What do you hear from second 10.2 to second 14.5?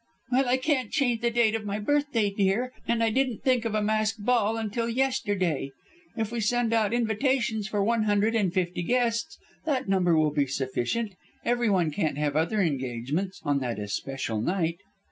be sufficient. Everyone can't have other engagements on that especial